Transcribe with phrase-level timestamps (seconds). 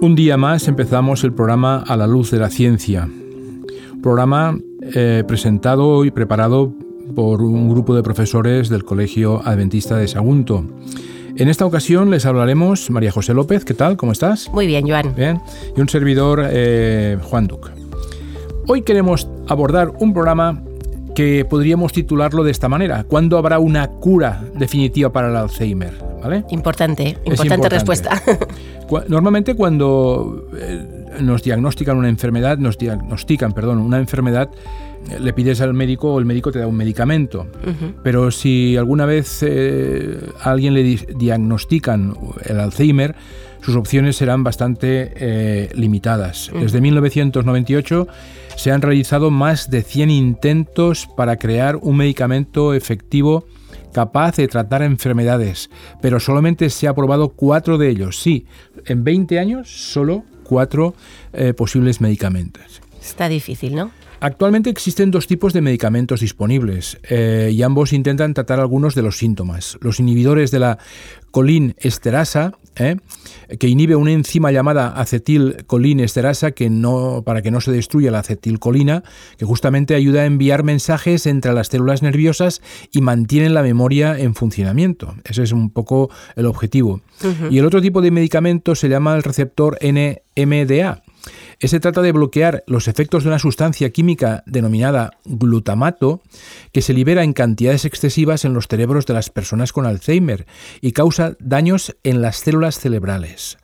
[0.00, 3.08] Un día más empezamos el programa A la luz de la ciencia.
[4.02, 4.58] Programa
[4.94, 6.70] eh, presentado y preparado
[7.14, 10.64] por un grupo de profesores del Colegio Adventista de Sagunto.
[11.36, 13.96] En esta ocasión les hablaremos María José López, ¿qué tal?
[13.96, 14.50] ¿Cómo estás?
[14.52, 15.14] Muy bien, Joan.
[15.16, 15.40] Bien.
[15.74, 17.70] Y un servidor, eh, Juan Duc.
[18.66, 20.62] Hoy queremos abordar un programa
[21.14, 23.04] que podríamos titularlo de esta manera.
[23.04, 25.94] ¿Cuándo habrá una cura definitiva para el Alzheimer?
[26.22, 26.44] ¿Vale?
[26.50, 28.22] Importante, importante, respuesta.
[29.08, 30.84] Normalmente cuando eh,
[31.20, 34.50] nos diagnostican una enfermedad, nos diagnostican, perdón, una enfermedad,
[35.10, 37.46] eh, le pides al médico o el médico te da un medicamento.
[38.02, 43.14] Pero si alguna vez eh, a alguien le diagnostican el Alzheimer,
[43.60, 46.52] sus opciones serán bastante limitadas.
[46.54, 48.06] Desde 1998
[48.56, 53.46] se han realizado más de 100 intentos para crear un medicamento efectivo
[53.96, 55.70] capaz de tratar enfermedades,
[56.02, 58.20] pero solamente se ha probado cuatro de ellos.
[58.20, 58.44] Sí,
[58.84, 60.94] en 20 años solo cuatro
[61.32, 62.82] eh, posibles medicamentos.
[63.00, 63.90] Está difícil, ¿no?
[64.20, 69.16] Actualmente existen dos tipos de medicamentos disponibles eh, y ambos intentan tratar algunos de los
[69.16, 69.78] síntomas.
[69.80, 70.78] Los inhibidores de la
[71.30, 72.96] colinesterasa, eh,
[73.58, 79.02] que inhibe una enzima llamada acetilcolinesterasa que no, para que no se destruya la acetilcolina,
[79.38, 84.34] que justamente ayuda a enviar mensajes entre las células nerviosas y mantiene la memoria en
[84.34, 85.14] funcionamiento.
[85.24, 87.00] Ese es un poco el objetivo.
[87.50, 91.02] Y el otro tipo de medicamento se llama el receptor NMDA
[91.60, 96.22] se trata de bloquear los efectos de una sustancia química denominada glutamato
[96.72, 100.46] que se libera en cantidades excesivas en los cerebros de las personas con Alzheimer
[100.80, 103.58] y causa daños en las células cerebrales.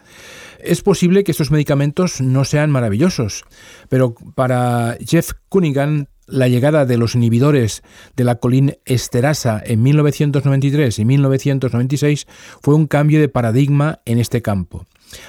[0.63, 3.45] Es posible que estos medicamentos no sean maravillosos,
[3.89, 7.83] pero para Jeff Cunningham la llegada de los inhibidores
[8.17, 12.27] de la colinesterasa en 1993 y 1996
[12.63, 14.87] fue un cambio de paradigma en este campo.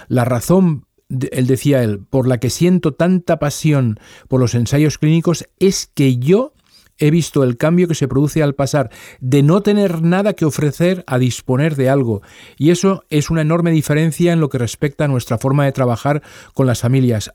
[0.08, 0.86] La razón
[1.31, 6.18] él decía él, por la que siento tanta pasión por los ensayos clínicos es que
[6.18, 6.53] yo
[6.97, 11.03] he visto el cambio que se produce al pasar de no tener nada que ofrecer
[11.07, 12.22] a disponer de algo.
[12.57, 16.22] Y eso es una enorme diferencia en lo que respecta a nuestra forma de trabajar
[16.53, 17.34] con las familias.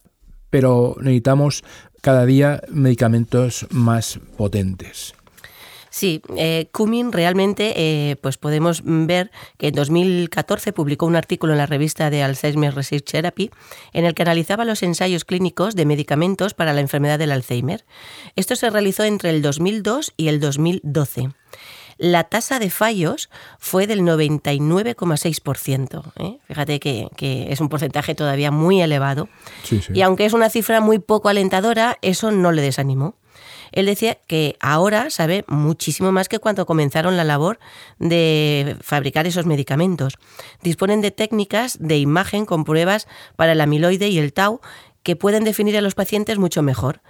[0.51, 1.65] Pero necesitamos
[2.01, 5.15] cada día medicamentos más potentes.
[5.91, 11.59] Sí, eh, Cumming realmente eh, pues podemos ver que en 2014 publicó un artículo en
[11.59, 13.51] la revista de Alzheimer's Research Therapy
[13.93, 17.85] en el que analizaba los ensayos clínicos de medicamentos para la enfermedad del Alzheimer.
[18.37, 21.31] Esto se realizó entre el 2002 y el 2012
[21.99, 23.29] la tasa de fallos
[23.59, 26.13] fue del 99,6%.
[26.17, 26.39] ¿eh?
[26.47, 27.09] Fíjate que,
[27.51, 29.29] es un porcentaje todavía muy elevado.
[29.93, 33.17] Y aunque es una cifra muy poco alentadora, eso no le desanimó.
[33.73, 37.59] Él decía que ahora sabe muchísimo más que cuando comenzaron la labor
[37.99, 40.15] de fabricar esos medicamentos.
[40.63, 44.61] Disponen de técnicas de imagen con pruebas para el amiloide y el tau
[45.03, 47.01] que pueden definir a los pacientes mucho mejor.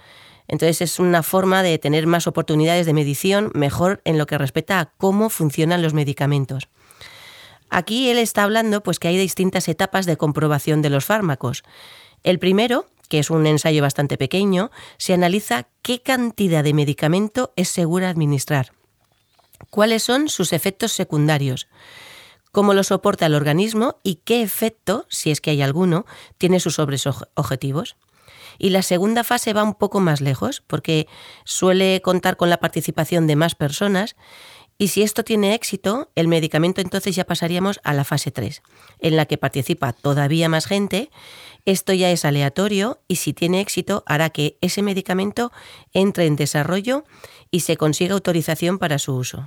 [0.47, 4.79] Entonces es una forma de tener más oportunidades de medición mejor en lo que respecta
[4.79, 6.69] a cómo funcionan los medicamentos.
[7.69, 11.63] Aquí él está hablando pues que hay distintas etapas de comprobación de los fármacos.
[12.23, 17.67] El primero que es un ensayo bastante pequeño, se analiza qué cantidad de medicamento es
[17.67, 18.71] segura administrar,
[19.69, 21.67] cuáles son sus efectos secundarios,
[22.51, 26.05] cómo lo soporta el organismo y qué efecto, si es que hay alguno,
[26.37, 27.97] tiene sus objetivos.
[28.57, 31.07] Y la segunda fase va un poco más lejos, porque
[31.45, 34.15] suele contar con la participación de más personas
[34.81, 38.63] y si esto tiene éxito, el medicamento entonces ya pasaríamos a la fase 3,
[38.99, 41.11] en la que participa todavía más gente.
[41.65, 45.51] Esto ya es aleatorio y si tiene éxito hará que ese medicamento
[45.93, 47.03] entre en desarrollo
[47.51, 49.45] y se consiga autorización para su uso.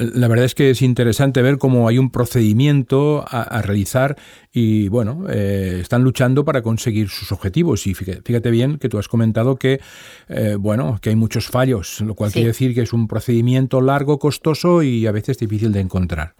[0.00, 4.16] La verdad es que es interesante ver cómo hay un procedimiento a, realizar
[4.52, 7.84] y bueno, eh, están luchando para conseguir sus objetivos.
[7.88, 9.80] Y fíjate, bien que tú has comentado que
[10.28, 14.20] eh, bueno, que hay muchos fallos, lo cual quiere decir que es un procedimiento largo,
[14.20, 16.34] costoso y a veces difícil de encontrar.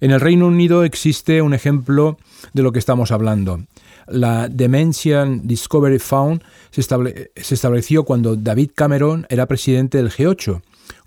[0.00, 2.18] En el Reino Unido existe un ejemplo
[2.54, 3.60] de lo que estamos hablando.
[4.08, 10.60] La Dementia Discovery Fund se, se estableció cuando David Cameron era presidente del G8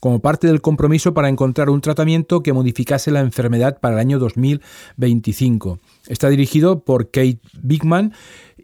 [0.04, 4.20] como parte del compromiso para encontrar un tratamiento que modificase la enfermedad para el año
[4.20, 5.80] 2025.
[6.08, 8.12] Está dirigido por Kate Bigman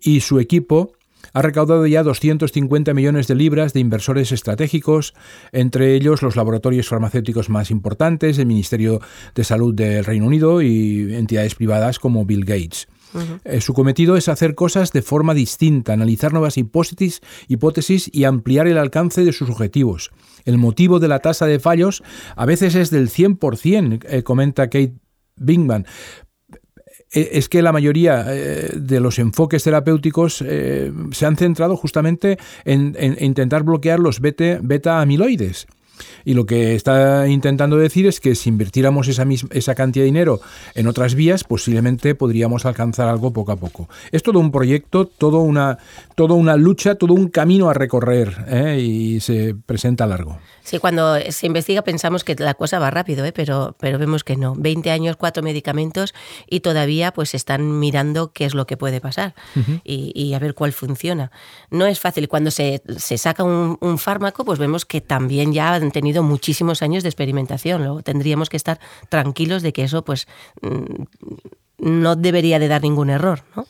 [0.01, 0.91] y su equipo
[1.31, 5.13] ha recaudado ya 250 millones de libras de inversores estratégicos,
[5.53, 8.99] entre ellos los laboratorios farmacéuticos más importantes, el Ministerio
[9.33, 12.89] de Salud del Reino Unido y entidades privadas como Bill Gates.
[13.45, 18.67] Eh, su cometido es hacer cosas de forma distinta, analizar nuevas hipótesis, hipótesis y ampliar
[18.67, 20.11] el alcance de sus objetivos.
[20.45, 22.03] El motivo de la tasa de fallos
[22.35, 24.93] a veces es del 100%, eh, comenta Kate
[25.35, 25.85] Bingman.
[27.11, 32.95] eh, es que la mayoría eh, de los enfoques terapéuticos se han centrado justamente en,
[33.19, 35.67] intentar bloquear los beta amiloides.
[36.25, 40.41] Y lo que está intentando decir es que si invirtiéramos esa, esa cantidad de dinero
[40.75, 43.89] en otras vías, posiblemente podríamos alcanzar algo poco a poco.
[44.11, 45.77] Es todo un proyecto, todo una,
[46.15, 48.79] toda una lucha, todo un camino a recorrer ¿eh?
[48.79, 50.37] y se presenta largo.
[50.63, 53.31] Sí, cuando se investiga pensamos que la cosa va rápido, ¿eh?
[53.31, 54.53] pero, pero vemos que no.
[54.55, 56.13] 20 años, cuatro medicamentos
[56.47, 59.33] y todavía pues están mirando qué es lo que puede pasar
[59.83, 61.31] y, a ver cuál funciona.
[61.71, 62.27] No es fácil.
[62.27, 67.03] Cuando se, se saca un, un, fármaco, pues vemos que también ya tenido muchísimos años
[67.03, 67.83] de experimentación.
[67.83, 70.27] Luego tendríamos que estar tranquilos de que eso pues
[70.61, 71.03] mm,
[71.79, 73.65] no debería de dar ningún error, ¿no?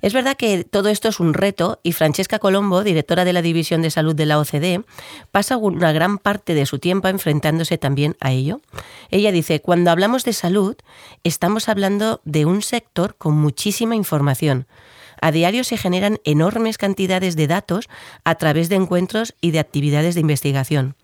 [0.00, 3.82] Es verdad que todo esto es un reto y Francesca Colombo, directora de la División
[3.82, 4.84] de Salud de la OCDE,
[5.32, 8.60] pasa una gran parte de su tiempo enfrentándose también a ello.
[9.10, 10.76] Ella dice, cuando hablamos de salud,
[11.24, 14.66] estamos hablando de un sector con muchísima información.
[15.20, 17.88] A diario se generan enormes cantidades de datos
[18.22, 20.94] a través de encuentros y de actividades de investigación.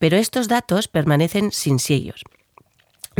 [0.00, 2.24] Pero estos datos permanecen sin sellos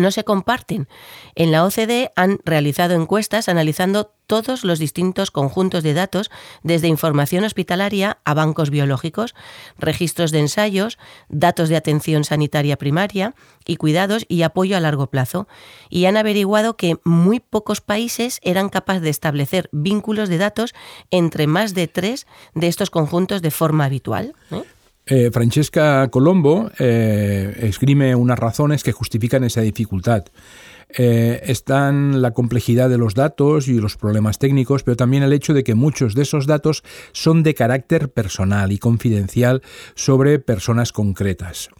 [0.00, 0.88] no se comparten.
[1.34, 6.30] En la OCDE han realizado encuestas analizando todos los distintos conjuntos de datos,
[6.62, 9.34] desde información hospitalaria a bancos biológicos,
[9.76, 10.98] registros de ensayos,
[11.28, 13.34] datos de atención sanitaria primaria
[13.66, 15.48] y cuidados y apoyo a largo plazo,
[15.88, 20.74] y han averiguado que muy pocos países eran capaces de establecer vínculos de datos
[21.10, 24.34] entre más de tres de estos conjuntos de forma habitual.
[24.52, 24.62] ¿eh?
[25.10, 30.26] Eh, Francesca Colombo eh, esgrime unas razones que justifican esa dificultad.
[30.88, 35.52] Eh, están la complejidad de los datos y los problemas técnicos, pero también el hecho
[35.52, 39.62] de que muchos de esos datos son de carácter personal y confidencial
[39.96, 41.70] sobre personas concretas.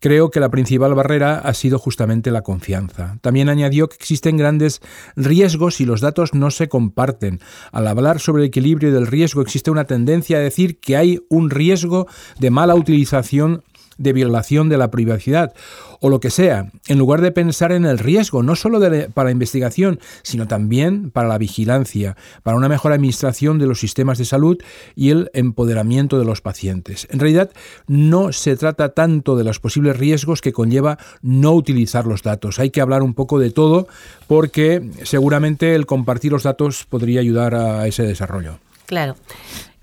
[0.00, 3.18] Creo que la principal barrera ha sido justamente la confianza.
[3.22, 4.80] También añadió que existen grandes
[5.16, 7.40] riesgos si los datos no se comparten.
[7.72, 11.50] Al hablar sobre el equilibrio del riesgo existe una tendencia a decir que hay un
[11.50, 12.06] riesgo
[12.38, 13.62] de mala utilización
[13.98, 15.54] de violación de la privacidad
[16.00, 18.80] o lo que sea, en lugar de pensar en el riesgo, no solo
[19.14, 24.18] para la investigación, sino también para la vigilancia, para una mejor administración de los sistemas
[24.18, 24.58] de salud
[24.94, 27.08] y el empoderamiento de los pacientes.
[27.10, 27.50] En realidad,
[27.86, 32.58] no se trata tanto de los posibles riesgos que conlleva no utilizar los datos.
[32.58, 33.88] Hay que hablar un poco de todo
[34.26, 38.58] porque seguramente el compartir los datos podría ayudar a ese desarrollo.
[38.86, 39.16] Claro.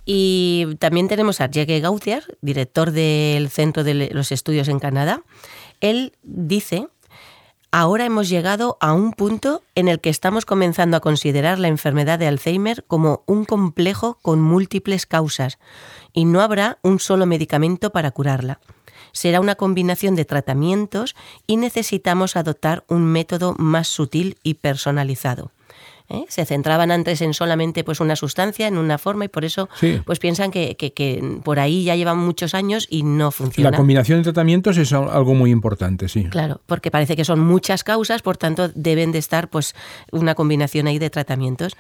[0.06, 5.24] Y también tenemos a Jake Gauthier, director del Centro de los Estudios en Canadá.
[5.80, 6.88] Él dice,
[7.72, 12.20] ahora hemos llegado a un punto en el que estamos comenzando a considerar la enfermedad
[12.20, 15.58] de Alzheimer como un complejo con múltiples causas
[16.12, 18.60] y no habrá un solo medicamento para curarla.
[19.14, 21.16] Será una combinación de tratamientos
[21.48, 25.52] y necesitamos adoptar un método más sutil y personalizado.
[26.14, 26.26] ¿Eh?
[26.30, 29.70] Se centraban antes en solamente pues una sustancia, en una forma, y por eso
[30.06, 33.72] pues piensan que, por ahí ya llevan muchos años y no funciona.
[33.72, 36.26] La combinación de tratamientos es algo muy importante, sí.
[36.26, 39.76] Claro, porque parece que son muchas causas, por tanto deben de estar pues
[40.12, 41.76] una combinación ahí de tratamientos.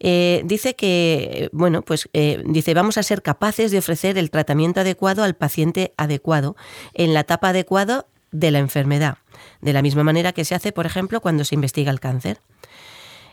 [0.00, 4.80] Eh, dice que, bueno, pues eh, dice, vamos a ser capaces de ofrecer el tratamiento
[4.80, 6.56] adecuado al paciente adecuado
[6.94, 9.18] en la etapa adecuada de la enfermedad,
[9.60, 12.40] de la misma manera que se hace, por ejemplo, cuando se investiga el cáncer.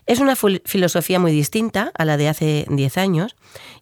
[0.07, 3.35] Es una filosofía muy distinta a la de hace 10 años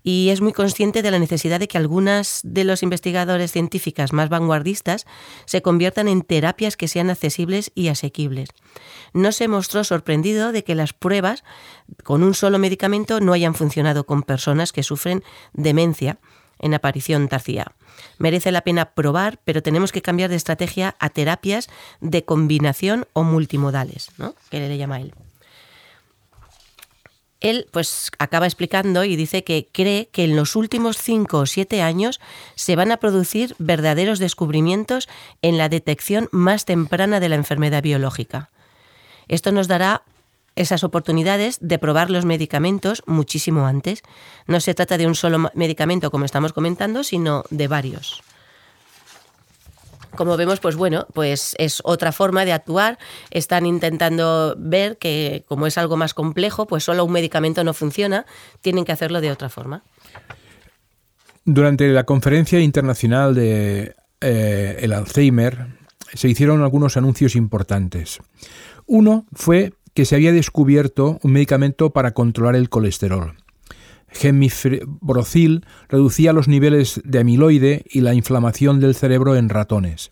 [0.04, 4.30] y es muy consciente de la necesidad de que algunas de los investigadores científicas más
[4.30, 5.06] vanguardistas
[5.46, 8.50] se conviertan en terapias que sean accesibles y asequibles.
[9.12, 11.44] No se mostró sorprendido de que las pruebas
[12.04, 16.20] con un solo medicamento no hayan funcionado con personas que sufren demencia
[16.58, 17.76] en aparición tardía.
[18.18, 21.68] Merece la pena probar, pero tenemos que cambiar de estrategia a terapias
[22.00, 24.36] de combinación o multimodales, ¿no?
[24.50, 25.14] que le llama él
[27.44, 31.84] él pues acaba explicando y dice que cree que en los últimos cinco o siete
[31.84, 32.20] años
[32.56, 35.08] se van a producir verdaderos descubrimientos
[35.44, 38.50] en la detección más temprana de la enfermedad biológica.
[39.28, 40.04] Esto nos dará
[40.56, 44.04] esas oportunidades de probar los medicamentos muchísimo antes.
[44.48, 48.24] No se trata de un solo medicamento, como estamos comentando, sino de varios
[50.16, 52.98] como vemos, pues bueno, pues es otra forma de actuar.
[53.32, 58.26] Están intentando ver que como es algo más complejo, pues solo un medicamento no funciona,
[58.62, 59.84] tienen que hacerlo de otra forma.
[61.46, 65.68] Durante la conferencia internacional de eh, el Alzheimer
[66.14, 68.20] se hicieron algunos anuncios importantes.
[68.86, 73.36] Uno fue que se había descubierto un medicamento para controlar el colesterol.
[74.14, 80.12] Gemibrocil reducía los niveles de amiloide y la inflamación del cerebro en ratones.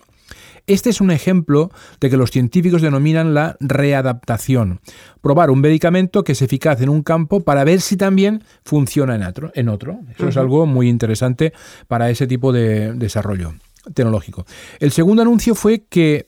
[0.67, 4.79] Este es un ejemplo de que los científicos denominan la readaptación.
[5.21, 9.23] Probar un medicamento que es eficaz en un campo para ver si también funciona en
[9.23, 9.51] otro.
[9.55, 9.99] En otro.
[10.15, 11.53] Eso es algo muy interesante
[11.87, 13.53] para ese tipo de desarrollo
[13.93, 14.45] tecnológico.
[14.79, 16.27] El segundo anuncio fue que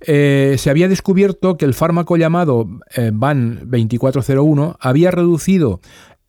[0.00, 5.80] eh, se había descubierto que el fármaco llamado eh, VAN 2401 había reducido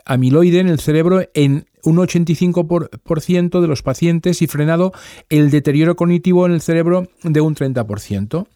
[0.06, 4.92] amiloide en el cerebro en un 85% de los pacientes y frenado
[5.30, 8.48] el deterioro cognitivo en el cerebro de un 30%.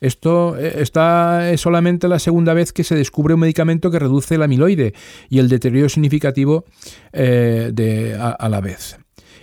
[0.00, 4.36] Esto eh, está, es solamente la segunda vez que se descubre un medicamento que reduce
[4.36, 4.94] el amiloide
[5.28, 6.64] y el deterioro significativo
[7.12, 8.98] de, a, la vez.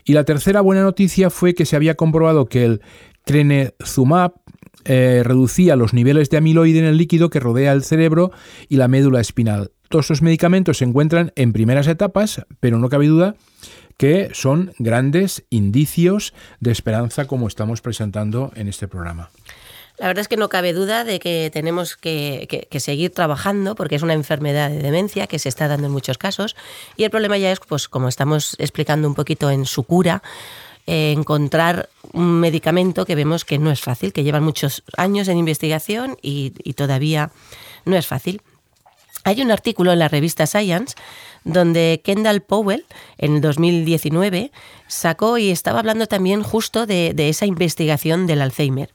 [0.06, 2.82] Y la tercera buena noticia fue que se había comprobado que el
[3.26, 4.34] crenezumab
[4.86, 8.32] eh, reducía los niveles de amiloide en el líquido que rodea el cerebro
[8.70, 9.72] y la médula espinal.
[9.90, 13.36] Todos estos medicamentos se encuentran en primeras etapas, pero no cabe duda
[13.98, 19.30] que son grandes indicios de esperanza como estamos presentando en este programa.
[20.00, 24.02] La verdad es que no cabe duda de que tenemos que, seguir trabajando porque es
[24.02, 26.56] una enfermedad de demencia que se está dando en muchos casos
[26.98, 30.24] y el problema ya es, pues como estamos explicando un poquito en su cura,
[30.86, 36.18] encontrar un medicamento que vemos que no es fácil, que llevan muchos años en investigación
[36.22, 37.32] y, todavía
[37.86, 38.42] no es fácil.
[39.24, 40.96] Hay un artículo en la revista Science
[41.46, 42.86] donde Kendall Powell
[43.18, 44.52] en el 2019
[44.88, 48.90] sacó y estaba hablando también justo de esa investigación del Alzheimer.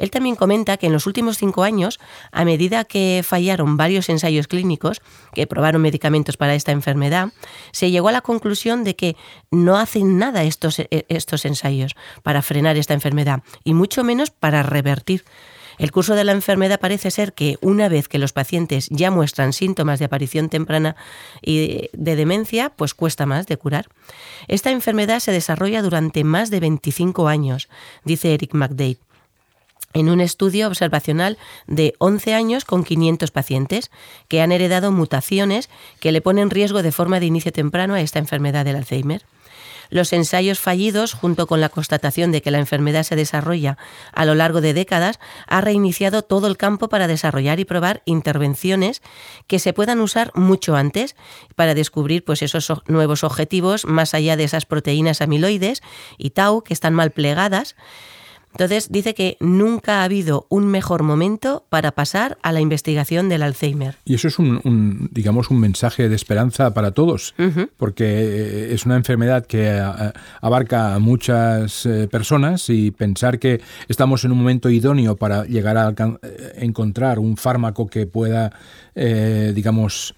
[0.00, 2.00] Él también comenta que en los últimos cinco años,
[2.32, 5.02] a medida que fallaron varios ensayos clínicos
[5.34, 7.28] que probaron medicamentos para esta enfermedad,
[7.70, 9.16] se llegó a la conclusión de que
[9.50, 14.62] no hacen nada estos, e, estos ensayos para frenar esta enfermedad y mucho menos para
[14.62, 15.22] revertir.
[15.76, 19.52] El curso de la enfermedad parece ser que una vez que los pacientes ya muestran
[19.52, 20.96] síntomas de aparición temprana
[21.42, 23.88] y de demencia, pues cuesta más de curar.
[24.48, 27.68] Esta enfermedad se desarrolla durante más de 25 años,
[28.04, 28.98] dice Eric McDade
[29.92, 33.90] en un estudio observacional de 11 años con 500 pacientes
[34.28, 35.68] que han heredado mutaciones
[35.98, 39.24] que le ponen riesgo de forma de inicio temprano a esta enfermedad del Alzheimer.
[39.90, 43.76] Los ensayos fallidos, junto con la constatación de que la enfermedad se desarrolla
[44.12, 45.18] a lo largo de décadas,
[45.48, 49.02] ha reiniciado todo el campo para desarrollar y probar intervenciones
[49.48, 51.16] que se puedan usar mucho antes
[51.56, 55.82] para descubrir pues, esos nuevos objetivos más allá de esas proteínas amiloides
[56.18, 57.74] y tau que están mal plegadas
[58.52, 63.42] entonces dice que nunca ha habido un mejor momento para pasar a la investigación del
[63.42, 63.96] Alzheimer.
[64.04, 67.34] Y eso es un, digamos, un mensaje de esperanza para todos,
[67.76, 69.80] porque es una enfermedad que
[70.40, 75.76] abarca a muchas eh, personas y pensar que estamos en un momento idóneo para llegar
[75.76, 78.52] a eh, encontrar un fármaco que pueda,
[78.94, 80.14] eh, digamos,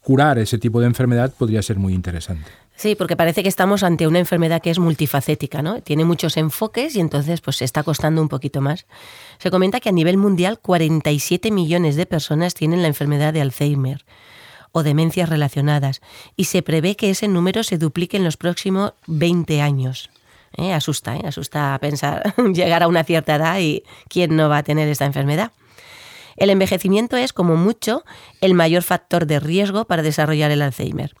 [0.00, 2.50] curar ese tipo de enfermedad podría ser muy interesante.
[2.76, 5.80] Sí, porque parece que estamos ante una enfermedad que es multifacética, ¿no?
[5.80, 8.86] Tiene muchos enfoques y entonces pues se está costando un poquito más.
[9.38, 14.04] Se comenta que a nivel mundial 47 millones de personas tienen la enfermedad de Alzheimer
[14.72, 16.02] o demencias relacionadas
[16.36, 20.10] y se prevé que ese número se duplique en los próximos 20 años.
[20.58, 20.74] ¿Eh?
[20.74, 21.22] Asusta, ¿eh?
[21.26, 25.52] asusta pensar llegar a una cierta edad y quién no va a tener esta enfermedad.
[26.36, 28.04] El envejecimiento es, como mucho,
[28.42, 31.14] el mayor factor de riesgo para desarrollar el Alzheimer.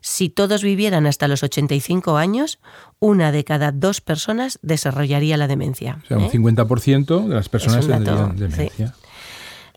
[0.00, 2.58] Si todos vivieran hasta los 85 años,
[2.98, 5.98] una de cada dos personas desarrollaría la demencia.
[6.04, 7.28] O sea, un 50% ¿eh?
[7.28, 8.94] de las personas tendrían demencia.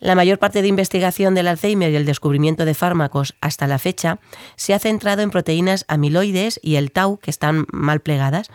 [0.02, 4.18] La mayor parte de investigación del Alzheimer y el descubrimiento de fármacos hasta la fecha
[4.56, 8.50] se ha centrado en proteínas amiloides y el tau que están mal plegadas,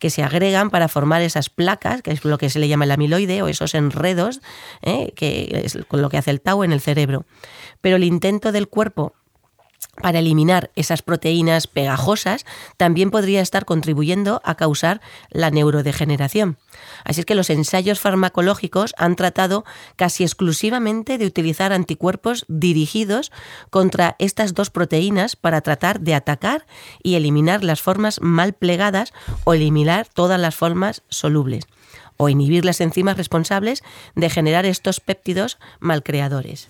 [0.00, 2.90] que se agregan para formar esas placas, que es lo que se le llama el
[2.90, 4.40] amiloide, o esos enredos,
[4.82, 5.12] ¿eh?
[5.14, 7.26] que es con lo que hace el tau en el cerebro.
[7.80, 9.14] Pero el intento del cuerpo
[10.02, 12.44] para eliminar esas proteínas pegajosas
[12.76, 15.00] también podría estar contribuyendo a causar
[15.30, 16.58] la neurodegeneración.
[17.04, 19.64] Así es que los ensayos farmacológicos han tratado
[19.96, 23.32] casi exclusivamente de utilizar anticuerpos dirigidos
[23.70, 26.66] contra estas dos proteínas para tratar de atacar
[27.02, 29.12] y eliminar las formas mal plegadas
[29.44, 31.64] o eliminar todas las formas solubles
[32.18, 33.82] o inhibir las enzimas responsables
[34.14, 36.68] de generar estos péptidos malcreadores.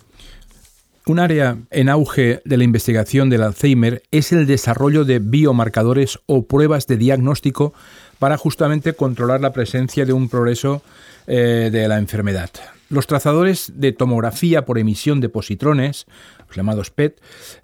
[1.09, 6.47] Un área en auge de la investigación del Alzheimer es el desarrollo de biomarcadores o
[6.47, 7.73] pruebas de diagnóstico
[8.19, 10.83] para justamente controlar la presencia de un progreso
[11.27, 12.51] eh, de la enfermedad.
[12.91, 16.07] Los trazadores de tomografía por emisión de positrones,
[16.47, 17.21] los llamados PET,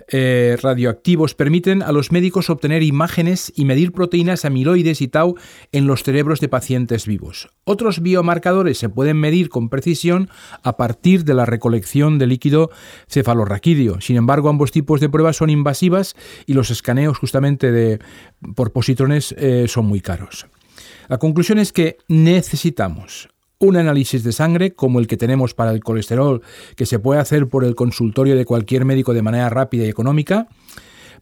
[0.09, 5.37] eh, radioactivos, permiten a los médicos obtener imágenes y medir proteínas amiloides y tau
[5.73, 7.49] en los cerebros de pacientes vivos.
[7.65, 10.29] Otros biomarcadores se pueden medir con precisión
[10.63, 12.71] a partir de la recolección de líquido
[13.09, 14.03] cefalorraquídeo.
[14.03, 17.99] Sin embargo, ambos tipos de pruebas son invasivas y los escaneos justamente de,
[18.55, 20.47] por positrones eh, son muy caros.
[21.09, 23.29] La conclusión es que necesitamos
[23.59, 26.43] un análisis de sangre como el que tenemos para el colesterol,
[26.77, 30.49] que se puede hacer por el consultorio de cualquier médico de manera rápida y económica,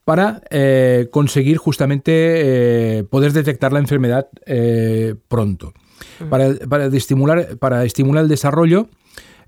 [0.05, 2.13] para eh, conseguir justamente
[2.99, 5.73] eh, poder detectar la enfermedad eh, pronto.
[6.29, 8.89] Para, para, estimular, para estimular el desarrollo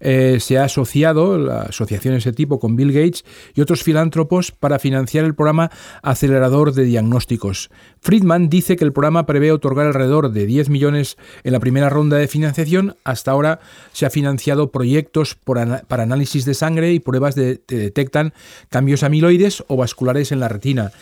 [0.04, 4.52] eh, se ha asociado, la asociación de ese tipo, con Bill Gates y otros filántropos
[4.52, 5.70] para financiar el programa
[6.02, 7.70] acelerador de diagnósticos.
[8.00, 12.18] Friedman dice que el programa prevé otorgar alrededor de 10 millones en la primera ronda
[12.18, 12.96] de financiación.
[13.02, 13.60] Hasta ahora
[13.92, 18.34] se ha financiado proyectos para análisis de sangre y pruebas que detectan
[18.68, 20.92] cambios amiloides o vasculares en la retina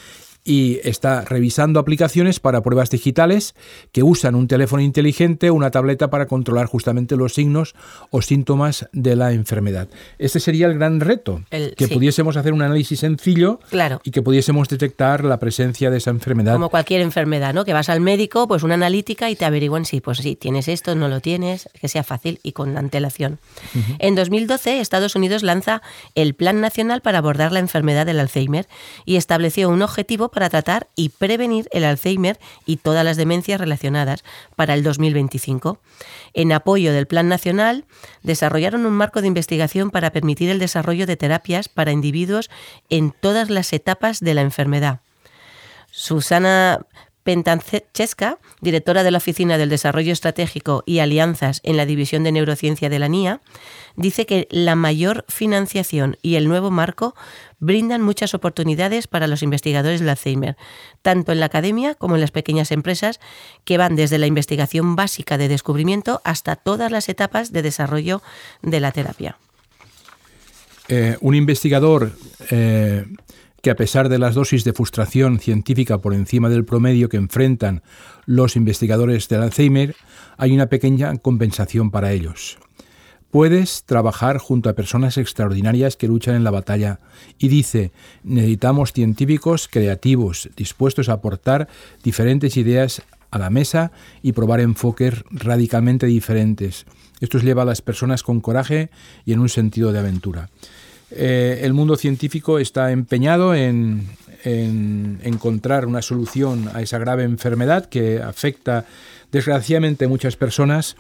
[0.45, 3.55] y está revisando aplicaciones para pruebas digitales
[3.93, 7.75] que usan un teléfono inteligente o una tableta para controlar justamente los signos
[8.11, 9.89] o síntomas de la enfermedad.
[10.19, 13.61] Este sería el gran reto, que pudiésemos hacer un análisis sencillo
[14.03, 16.55] y que pudiésemos detectar la presencia de esa enfermedad.
[16.55, 17.65] Como cualquier enfermedad, ¿no?
[17.65, 20.95] Que vas al médico, pues una analítica y te averiguan si pues sí, tienes esto,
[20.95, 23.39] no lo tienes, que sea fácil y con antelación.
[23.99, 25.83] En 2012, Estados Unidos lanza
[26.15, 28.67] el Plan Nacional para abordar la enfermedad del Alzheimer
[29.05, 34.25] y estableció un objetivo para tratar y prevenir el Alzheimer y todas las demencias relacionadas
[34.57, 35.79] para el 2025.
[36.33, 37.85] En apoyo del Plan Nacional,
[38.23, 42.51] desarrollaron un marco de investigación para permitir el desarrollo de terapias para individuos
[42.89, 45.01] en todas las etapas de la enfermedad.
[45.91, 46.87] Susana
[47.25, 52.89] Pentancheska, directora de la Oficina del Desarrollo Estratégico y Alianzas en la División de Neurociencia
[52.89, 53.41] de la NIA,
[53.97, 57.15] dice que la mayor financiación y el nuevo marco
[57.61, 60.57] brindan muchas oportunidades para los investigadores del Alzheimer,
[61.03, 63.21] tanto en la academia como en las pequeñas empresas,
[63.65, 68.23] que van desde la investigación básica de descubrimiento hasta todas las etapas de desarrollo
[68.63, 69.37] de la terapia.
[70.89, 72.13] Eh, un investigador
[72.51, 73.07] eh,
[73.63, 77.83] que a pesar de las dosis de frustración científica por encima del promedio que enfrentan
[78.27, 79.95] los investigadores del Alzheimer,
[80.37, 82.59] hay una pequeña compensación para ellos.
[83.31, 86.99] Puedes trabajar junto a personas extraordinarias que luchan en la batalla
[87.39, 87.93] y dice,
[88.25, 91.69] necesitamos científicos creativos, dispuestos a aportar
[92.03, 96.85] diferentes ideas a la mesa y probar enfoques radicalmente diferentes.
[97.21, 98.91] Esto lleva a las personas con coraje
[99.25, 100.51] y en un sentido de aventura.
[101.15, 104.09] Eh, el mundo científico está empeñado en,
[104.45, 108.87] encontrar una solución a esa grave enfermedad que afecta
[109.31, 110.97] desgraciadamente a muchas personas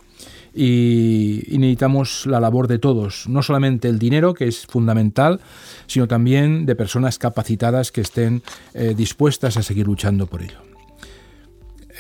[0.55, 5.40] y, necesitamos la labor de todos, no solamente el dinero, que es fundamental,
[5.88, 8.42] sino también de personas capacitadas que estén
[8.75, 10.71] eh, dispuestas a seguir luchando por ello.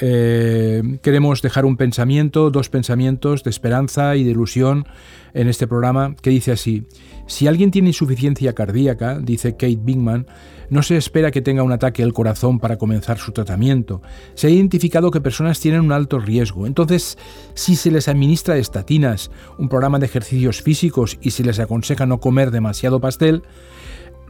[0.04, 4.84] Eh, queremos dejar un pensamiento, dos pensamientos de esperanza y de ilusión
[5.32, 6.88] en este programa que dice así,
[7.28, 10.26] si alguien tiene insuficiencia cardíaca, dice Kate Bigman,
[10.70, 14.02] no se espera que tenga un ataque al corazón para comenzar su tratamiento.
[14.34, 16.66] Se ha identificado que personas tienen un alto riesgo.
[16.66, 17.16] Entonces,
[17.54, 22.18] si se les administra estatinas, un programa de ejercicios físicos y se les aconseja no
[22.18, 23.44] comer demasiado pastel,